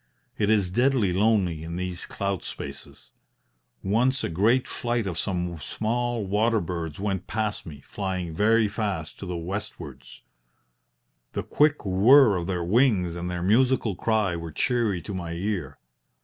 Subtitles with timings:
[0.39, 3.11] It is deadly lonely in these cloud spaces.
[3.83, 9.19] Once a great flight of some small water birds went past me, flying very fast
[9.19, 10.23] to the westwards.
[11.33, 15.77] The quick whirr of their wings and their musical cry were cheery to my ear.